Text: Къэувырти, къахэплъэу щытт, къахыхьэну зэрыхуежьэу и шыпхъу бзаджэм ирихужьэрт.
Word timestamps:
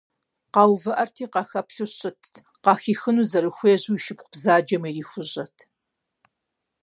Къэувырти, 0.53 1.25
къахэплъэу 1.33 1.89
щытт, 1.95 2.33
къахыхьэну 2.63 3.27
зэрыхуежьэу 3.29 3.95
и 3.97 3.99
шыпхъу 4.03 4.29
бзаджэм 4.33 4.83
ирихужьэрт. 4.87 5.57